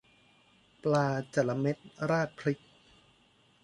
[0.83, 1.77] ปลาจะละเม็ด
[2.09, 2.59] ราดพริก